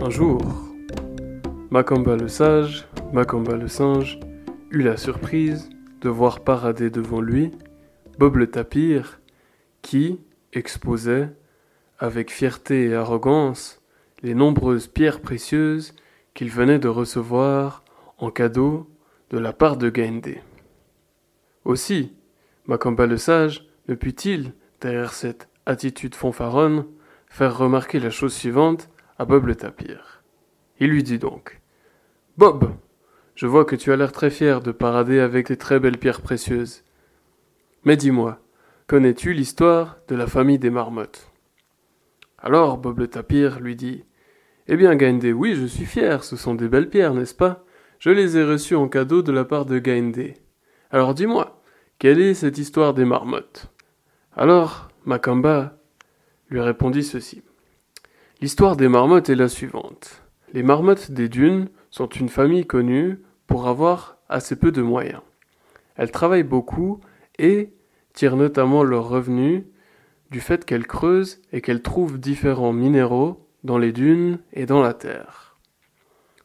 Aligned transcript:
Un 0.00 0.10
jour, 0.10 0.42
Macamba 1.70 2.16
le 2.16 2.28
sage, 2.28 2.86
Macamba 3.12 3.56
le 3.56 3.68
singe, 3.68 4.18
eut 4.70 4.82
la 4.82 4.96
surprise 4.96 5.70
de 6.00 6.08
voir 6.08 6.40
parader 6.40 6.90
devant 6.90 7.20
lui 7.20 7.52
Bob 8.18 8.36
le 8.36 8.50
tapir, 8.50 9.20
qui 9.82 10.20
exposait, 10.52 11.30
avec 11.98 12.30
fierté 12.30 12.86
et 12.86 12.94
arrogance, 12.94 13.80
les 14.22 14.34
nombreuses 14.34 14.88
pierres 14.88 15.20
précieuses 15.20 15.94
qu'il 16.34 16.50
venait 16.50 16.78
de 16.78 16.88
recevoir 16.88 17.84
en 18.18 18.30
cadeau 18.30 18.90
de 19.30 19.38
la 19.38 19.52
part 19.52 19.76
de 19.76 19.90
Gaindé. 19.90 20.40
Aussi, 21.64 22.12
Macamba 22.66 23.06
le 23.06 23.16
sage 23.16 23.66
ne 23.88 23.94
put-il, 23.94 24.54
derrière 24.80 25.12
cette 25.12 25.48
attitude 25.66 26.14
fanfaronne, 26.14 26.86
faire 27.28 27.56
remarquer 27.56 28.00
la 28.00 28.10
chose 28.10 28.34
suivante 28.34 28.90
à 29.18 29.24
Bob 29.24 29.46
le 29.46 29.54
tapir. 29.54 30.22
Il 30.80 30.90
lui 30.90 31.02
dit 31.02 31.18
donc 31.18 31.60
Bob, 32.36 32.72
je 33.34 33.46
vois 33.46 33.64
que 33.64 33.76
tu 33.76 33.92
as 33.92 33.96
l'air 33.96 34.12
très 34.12 34.30
fier 34.30 34.60
de 34.60 34.72
parader 34.72 35.20
avec 35.20 35.46
tes 35.46 35.56
très 35.56 35.78
belles 35.78 35.98
pierres 35.98 36.20
précieuses. 36.20 36.84
Mais 37.84 37.96
dis-moi, 37.96 38.40
connais-tu 38.86 39.32
l'histoire 39.32 39.98
de 40.08 40.16
la 40.16 40.26
famille 40.26 40.58
des 40.58 40.70
marmottes? 40.70 41.30
Alors 42.38 42.78
Bob 42.78 42.98
le 42.98 43.08
tapir 43.08 43.60
lui 43.60 43.76
dit 43.76 44.04
Eh 44.66 44.76
bien, 44.76 44.96
Gaindé, 44.96 45.32
oui, 45.32 45.54
je 45.54 45.66
suis 45.66 45.86
fier, 45.86 46.24
ce 46.24 46.36
sont 46.36 46.54
des 46.54 46.68
belles 46.68 46.90
pierres, 46.90 47.14
n'est-ce 47.14 47.34
pas? 47.34 47.64
Je 47.98 48.10
les 48.10 48.36
ai 48.36 48.44
reçues 48.44 48.76
en 48.76 48.88
cadeau 48.88 49.22
de 49.22 49.32
la 49.32 49.44
part 49.44 49.64
de 49.64 49.78
Gaindé. 49.78 50.34
Alors 50.90 51.14
dis-moi, 51.14 51.62
quelle 51.98 52.20
est 52.20 52.34
cette 52.34 52.58
histoire 52.58 52.94
des 52.94 53.04
marmottes? 53.04 53.72
Alors, 54.36 54.88
Macamba 55.04 55.78
lui 56.50 56.60
répondit 56.60 57.04
ceci. 57.04 57.42
L'histoire 58.44 58.76
des 58.76 58.88
marmottes 58.88 59.30
est 59.30 59.36
la 59.36 59.48
suivante. 59.48 60.22
Les 60.52 60.62
marmottes 60.62 61.10
des 61.10 61.30
dunes 61.30 61.70
sont 61.90 62.08
une 62.08 62.28
famille 62.28 62.66
connue 62.66 63.22
pour 63.46 63.68
avoir 63.68 64.18
assez 64.28 64.54
peu 64.54 64.70
de 64.70 64.82
moyens. 64.82 65.22
Elles 65.96 66.10
travaillent 66.10 66.42
beaucoup 66.42 67.00
et 67.38 67.72
tirent 68.12 68.36
notamment 68.36 68.82
leurs 68.82 69.08
revenus 69.08 69.62
du 70.30 70.40
fait 70.40 70.66
qu'elles 70.66 70.86
creusent 70.86 71.40
et 71.52 71.62
qu'elles 71.62 71.80
trouvent 71.80 72.20
différents 72.20 72.74
minéraux 72.74 73.48
dans 73.62 73.78
les 73.78 73.92
dunes 73.92 74.40
et 74.52 74.66
dans 74.66 74.82
la 74.82 74.92
terre. 74.92 75.56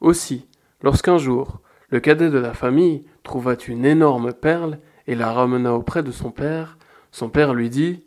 Aussi, 0.00 0.48
lorsqu'un 0.82 1.16
jour 1.16 1.60
le 1.90 2.00
cadet 2.00 2.28
de 2.28 2.38
la 2.38 2.54
famille 2.54 3.04
trouva 3.22 3.54
une 3.68 3.84
énorme 3.84 4.32
perle 4.32 4.80
et 5.06 5.14
la 5.14 5.30
ramena 5.30 5.72
auprès 5.74 6.02
de 6.02 6.10
son 6.10 6.32
père, 6.32 6.76
son 7.12 7.28
père 7.28 7.54
lui 7.54 7.70
dit 7.70 8.04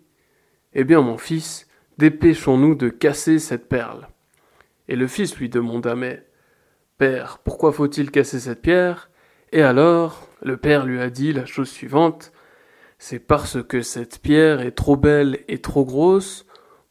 Eh 0.73 0.83
bien, 0.83 0.99
mon 0.99 1.17
fils, 1.17 1.66
dépêchons-nous 1.98 2.76
de 2.76 2.90
casser 2.90 3.40
cette 3.40 3.67
perle. 3.67 4.08
Et 4.88 4.95
le 4.95 5.08
fils 5.08 5.36
lui 5.38 5.50
demanda 5.50 5.95
Mais, 5.95 6.26
Père, 6.98 7.40
pourquoi 7.44 7.72
faut-il 7.72 8.12
casser 8.12 8.40
cette 8.40 8.62
pierre? 8.62 9.09
Et 9.52 9.62
alors, 9.62 10.28
le 10.42 10.58
père 10.58 10.86
lui 10.86 11.00
a 11.00 11.09
dit 11.09 11.34
la 11.34 11.45
chose 11.45 11.70
suivante 11.70 12.31
C'est 13.00 13.20
parce 13.20 13.64
que 13.64 13.81
cette 13.81 14.20
pierre 14.20 14.62
est 14.62 14.72
trop 14.72 14.98
belle 14.98 15.40
et 15.48 15.59
trop 15.59 15.86
grosse 15.86 16.45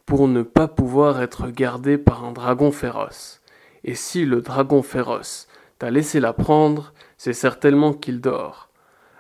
pour 0.04 0.28
ne 0.28 0.42
pas 0.42 0.68
pouvoir 0.68 1.20
être 1.20 1.48
gardée 1.48 1.98
par 1.98 2.24
un 2.24 2.32
dragon 2.32 2.70
féroce. 2.70 3.42
Et 3.84 3.94
si 3.94 4.24
le 4.24 4.40
dragon 4.40 4.82
féroce 4.82 5.48
t'a 5.78 5.90
laissé 5.90 6.20
la 6.20 6.32
prendre, 6.32 6.92
c'est 7.18 7.32
certainement 7.32 7.92
qu'il 7.92 8.20
dort. 8.20 8.70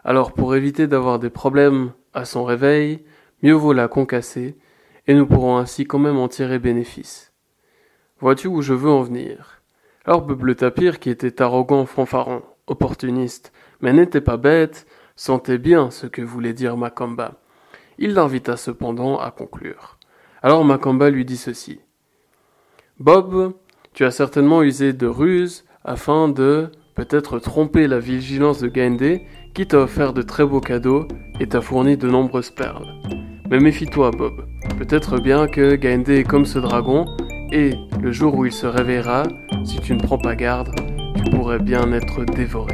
Alors 0.04 0.32
pour 0.32 0.54
éviter 0.54 0.86
d'avoir 0.86 1.18
des 1.18 1.30
problèmes 1.30 1.92
à 2.14 2.24
son 2.24 2.44
réveil, 2.44 3.04
mieux 3.42 3.52
vaut 3.52 3.72
la 3.72 3.88
concasser, 3.88 4.56
et 5.06 5.14
nous 5.14 5.26
pourrons 5.26 5.56
ainsi 5.56 5.86
quand 5.86 5.98
même 5.98 6.18
en 6.18 6.28
tirer 6.28 6.58
bénéfice. 6.58 7.32
Vois-tu 8.20 8.48
où 8.48 8.62
je 8.62 8.72
veux 8.72 8.90
en 8.90 9.02
venir? 9.02 9.62
Alors 10.04 10.22
Bleu 10.22 10.54
Tapir, 10.54 11.00
qui 11.00 11.10
était 11.10 11.42
arrogant, 11.42 11.86
fanfaron, 11.86 12.42
opportuniste, 12.66 13.52
mais 13.80 13.92
n'était 13.92 14.20
pas 14.20 14.36
bête, 14.36 14.86
sentait 15.16 15.58
bien 15.58 15.90
ce 15.90 16.06
que 16.06 16.22
voulait 16.22 16.52
dire 16.52 16.76
Macamba. 16.76 17.34
Il 17.98 18.14
l'invita 18.14 18.56
cependant 18.56 19.18
à 19.18 19.30
conclure. 19.30 19.98
Alors 20.42 20.64
Macamba 20.64 21.10
lui 21.10 21.24
dit 21.24 21.36
ceci. 21.36 21.80
Bob, 22.98 23.54
tu 23.92 24.04
as 24.04 24.10
certainement 24.10 24.62
usé 24.62 24.92
de 24.92 25.06
ruses 25.06 25.64
afin 25.84 26.28
de 26.28 26.70
peut-être 26.94 27.38
tromper 27.38 27.86
la 27.86 27.98
vigilance 27.98 28.60
de 28.60 28.68
Gaindé 28.68 29.26
qui 29.54 29.66
t'a 29.66 29.78
offert 29.78 30.12
de 30.12 30.22
très 30.22 30.46
beaux 30.46 30.60
cadeaux 30.60 31.06
et 31.40 31.46
t'a 31.46 31.60
fourni 31.60 31.96
de 31.96 32.08
nombreuses 32.08 32.50
perles. 32.50 32.86
Mais 33.50 33.60
méfie-toi, 33.60 34.10
Bob. 34.10 34.46
Peut-être 34.76 35.18
bien 35.18 35.46
que 35.46 35.74
Gaindé 35.74 36.18
est 36.18 36.24
comme 36.24 36.44
ce 36.44 36.58
dragon, 36.58 37.06
et 37.50 37.72
le 38.00 38.12
jour 38.12 38.34
où 38.34 38.44
il 38.44 38.52
se 38.52 38.66
réveillera, 38.66 39.22
si 39.64 39.80
tu 39.80 39.94
ne 39.94 40.00
prends 40.00 40.18
pas 40.18 40.34
garde, 40.34 40.70
tu 41.16 41.30
pourrais 41.30 41.58
bien 41.58 41.92
être 41.92 42.24
dévoré. 42.24 42.72